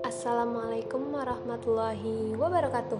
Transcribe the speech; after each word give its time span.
Assalamualaikum 0.00 1.12
warahmatullahi 1.12 2.32
wabarakatuh. 2.40 2.96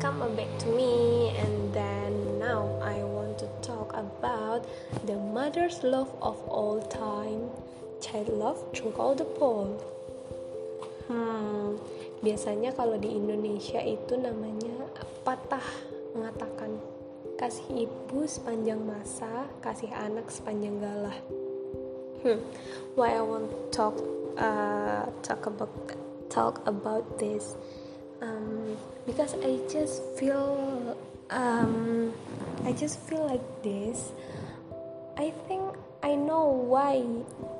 Come 0.00 0.24
back 0.32 0.48
to 0.64 0.72
me, 0.72 1.36
and 1.36 1.68
then 1.76 2.16
now 2.40 2.64
I 2.80 3.04
want 3.04 3.36
to 3.44 3.48
talk 3.60 3.92
about 3.92 4.64
the 5.04 5.20
mother's 5.20 5.84
love 5.84 6.08
of 6.24 6.40
all 6.48 6.80
time, 6.88 7.52
child 8.00 8.32
love 8.32 8.64
through 8.72 8.96
all 8.96 9.12
the 9.12 9.28
pole. 9.36 9.76
Hmm, 11.12 11.76
biasanya 12.24 12.72
kalau 12.72 12.96
di 12.96 13.12
Indonesia 13.12 13.84
itu 13.84 14.16
namanya 14.16 14.88
patah 15.28 15.92
mengatakan 16.16 16.93
kasih 17.44 17.84
ibu 17.84 18.24
sepanjang 18.24 18.80
masa, 18.88 19.44
kasih 19.60 19.92
anak 19.92 20.32
sepanjang 20.32 20.80
galah. 20.80 21.12
Hmm, 22.24 22.40
why 22.96 23.12
I 23.12 23.20
want 23.20 23.52
talk 23.68 24.00
uh, 24.40 25.04
talk 25.20 25.44
about 25.44 25.68
talk 26.32 26.64
about 26.64 27.04
this 27.20 27.52
um, 28.24 28.80
because 29.04 29.36
I 29.44 29.60
just 29.68 30.00
feel 30.16 30.56
um, 31.28 32.16
I 32.64 32.72
just 32.72 32.96
feel 33.04 33.28
like 33.28 33.44
this. 33.60 34.16
I 35.20 35.28
think 35.44 35.68
I 36.00 36.16
know 36.16 36.48
why 36.48 37.04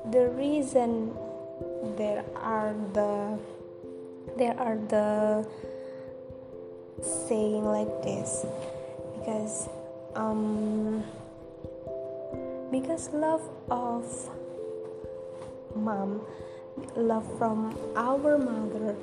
the 0.09 0.33
reason 0.33 1.13
there 1.93 2.25
are 2.41 2.73
the 2.97 3.37
there 4.33 4.57
are 4.57 4.81
the 4.89 5.45
saying 7.05 7.69
like 7.69 8.01
this 8.01 8.49
because 9.21 9.69
um 10.15 11.03
because 12.71 13.09
love 13.13 13.49
of 13.69 14.29
mom 15.75 16.21
love 16.95 17.25
from 17.37 17.77
our 17.95 18.37
mother 18.37 18.95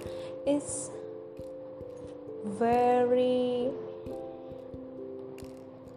is 0.47 0.91
very 2.45 3.70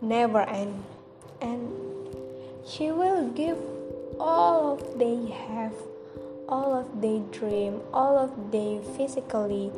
never 0.02 0.42
end. 0.42 0.84
And 1.42 1.70
she 2.66 2.92
will 2.92 3.30
give 3.30 3.58
all 4.20 4.74
of 4.74 5.00
they 5.00 5.28
have 5.48 5.74
all 6.48 6.74
of 6.74 7.02
they 7.02 7.22
dream 7.32 7.82
all 7.92 8.18
of 8.18 8.52
they 8.52 8.80
physically 8.96 9.72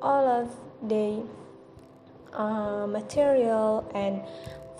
all 0.00 0.26
of 0.26 0.48
they 0.82 1.22
uh, 2.36 2.86
material 2.86 3.88
and 3.94 4.22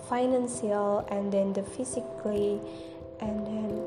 financial 0.09 1.05
and 1.11 1.33
then 1.33 1.53
the 1.53 1.63
physically 1.63 2.61
and 3.21 3.47
then 3.47 3.83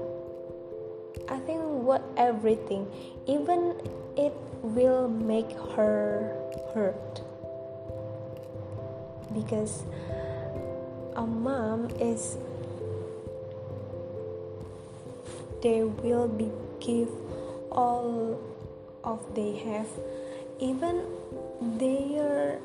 I 1.30 1.38
think 1.38 1.61
what 1.61 2.02
everything, 2.17 2.88
even 3.28 3.76
it 4.17 4.34
will 4.64 5.08
make 5.08 5.52
her 5.76 6.34
hurt. 6.73 7.22
Because 9.34 9.83
a 11.16 11.26
mom 11.26 11.89
is 12.00 12.38
they 15.61 15.83
will 15.83 16.28
be 16.28 16.50
give 16.80 17.09
all 17.72 18.39
of 19.04 19.20
they 19.36 19.56
have. 19.58 19.88
Even 20.59 21.04
their 21.78 22.59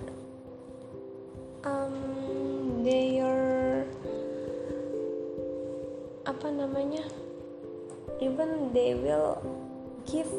even 8.20 8.72
they 8.72 8.94
will 8.94 9.42
give 10.10 10.30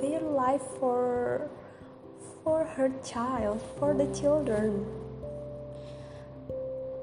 their 0.00 0.20
life 0.20 0.62
for 0.78 1.48
for 2.44 2.64
her 2.64 2.90
child 3.04 3.60
for 3.78 3.94
the 3.94 4.06
children. 4.14 4.86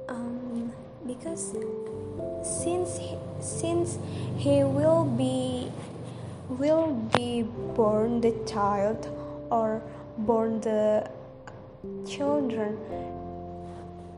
Um, 0.08 0.72
because 1.06 1.56
since 2.44 2.98
he, 2.98 3.18
since 3.40 3.98
he 4.38 4.64
will 4.64 5.06
be 5.06 5.72
will 6.50 6.94
be 7.16 7.44
born 7.76 8.22
the 8.22 8.34
child 8.46 9.10
or 9.50 9.82
born 10.18 10.62
the 10.62 11.10
children 12.08 12.78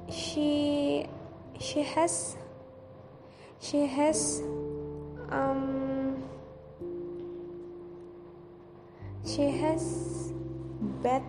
she 0.10 1.06
she 1.60 1.84
has 1.84 2.36
she 3.60 3.86
has 3.86 4.42
um, 5.30 6.24
she 9.26 9.50
has 9.52 10.32
bet 11.04 11.24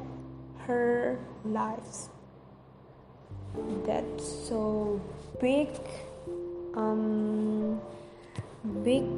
her 0.66 1.18
lives. 1.44 2.10
That's 3.84 4.24
so 4.48 5.00
big 5.40 5.68
um, 6.76 7.80
big 8.84 9.08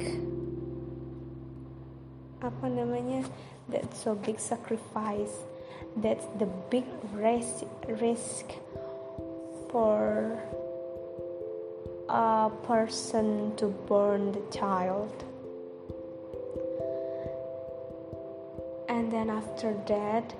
apa 2.41 2.65
namanya? 2.65 3.27
That's 3.69 4.01
so 4.01 4.17
big 4.17 4.39
sacrifice. 4.41 5.45
That's 5.99 6.25
the 6.39 6.47
big 6.71 6.87
risk 7.13 7.67
risk 8.01 8.47
for 9.69 10.39
a 12.09 12.51
person 12.63 13.55
to 13.57 13.67
burn 13.87 14.31
the 14.31 14.41
child. 14.51 15.23
And 18.89 19.11
then 19.11 19.29
after 19.29 19.73
that 19.87 20.33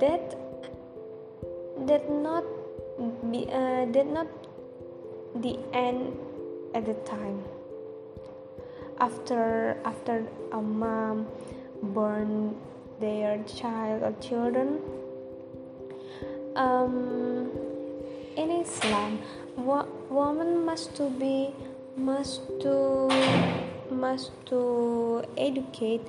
that 0.00 0.36
did 1.86 2.08
not 2.08 2.44
be 3.30 3.46
uh, 3.50 3.84
did 3.86 4.06
not 4.06 4.28
the 5.36 5.58
end 5.72 6.16
at 6.74 6.86
the 6.86 6.94
time. 7.06 7.42
After 9.00 9.76
after 9.84 10.24
a 10.52 10.62
mom 10.62 11.26
burn 11.82 12.54
their 13.00 13.42
child 13.44 14.02
or 14.02 14.12
children 14.20 14.78
um, 16.56 17.50
in 18.36 18.50
islam 18.50 19.18
wo- 19.56 19.88
woman 20.10 20.64
must 20.64 20.94
to 20.96 21.10
be 21.10 21.54
must 21.96 22.42
to 22.60 23.08
must 23.90 24.32
to 24.46 25.24
educate 25.36 26.02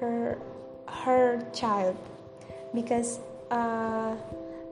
her 0.00 0.38
her 0.86 1.42
child. 1.52 1.96
Because 2.74 3.20
uh, 3.50 4.14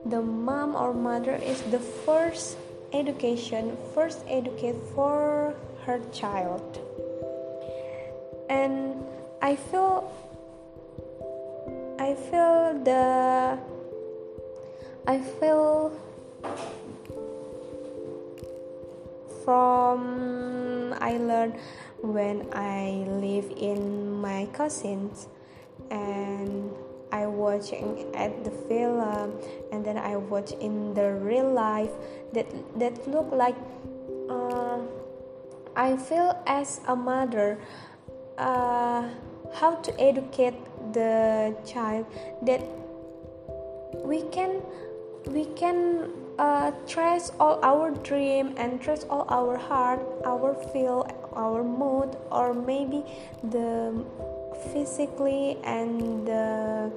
the 0.05 0.21
mom 0.21 0.75
or 0.75 0.93
mother 0.93 1.35
is 1.35 1.61
the 1.71 1.79
first 1.79 2.57
education 2.93 3.75
first 3.93 4.19
educate 4.29 4.75
for 4.93 5.55
her 5.85 5.99
child. 6.11 6.63
And 8.49 9.03
i 9.41 9.55
feel 9.55 10.09
i 11.99 12.13
feel 12.13 12.79
the 12.83 13.57
i 15.07 15.19
feel 15.19 15.91
from 19.45 20.93
I 20.99 21.17
learned 21.17 21.55
when 22.01 22.49
I 22.51 23.05
live 23.07 23.53
in 23.55 24.19
my 24.19 24.47
cousins 24.53 25.29
and 25.91 26.71
I 27.11 27.27
watching 27.27 28.09
at 28.15 28.43
the 28.43 28.51
film 28.51 29.39
and 29.71 29.85
then 29.85 29.97
I 29.97 30.17
watch 30.17 30.51
in 30.59 30.93
the 30.93 31.13
real 31.13 31.49
life 31.49 31.91
that 32.33 32.49
that 32.79 33.07
look 33.07 33.31
like 33.31 33.55
uh, 34.29 34.79
I 35.75 35.95
feel 35.95 36.35
as 36.47 36.81
a 36.87 36.95
mother 36.95 37.59
uh, 38.37 39.07
how 39.53 39.75
to 39.75 39.91
educate 40.01 40.57
the 40.91 41.55
child 41.63 42.05
that 42.41 42.65
we 44.03 44.23
can 44.33 44.61
we 45.27 45.45
can 45.55 46.11
uh, 46.37 46.71
trace 46.87 47.31
all 47.39 47.59
our 47.63 47.91
dream 47.91 48.53
and 48.57 48.81
trace 48.81 49.05
all 49.09 49.25
our 49.29 49.57
heart 49.57 50.01
our 50.25 50.53
feel 50.73 51.07
our 51.35 51.63
mood 51.63 52.15
or 52.31 52.53
maybe 52.53 53.03
the 53.43 53.93
physically 54.71 55.57
and 55.63 56.27
the 56.27 56.91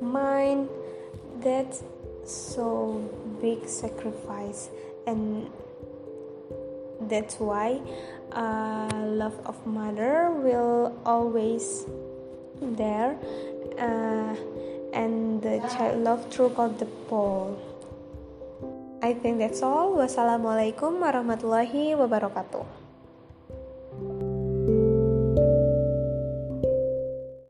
mind. 0.00 0.68
That's 1.40 1.82
so 2.24 3.00
big 3.40 3.68
sacrifice. 3.68 4.70
And 5.06 5.50
that's 7.02 7.38
why 7.38 7.80
uh, 8.32 8.90
love 8.94 9.38
of 9.46 9.64
mother 9.66 10.30
will 10.30 10.98
always 11.06 11.86
there 12.60 13.16
uh, 13.78 14.34
and 14.92 15.40
the 15.40 15.58
child 15.72 16.02
love 16.02 16.30
through 16.30 16.50
God 16.50 16.78
the 16.78 16.86
pole 17.08 17.56
I 18.98 19.14
think 19.14 19.38
that's 19.38 19.62
all. 19.62 19.94
Wassalamualaikum 19.94 20.98
warahmatullahi 20.98 21.94
wabarakatuh. 21.94 22.77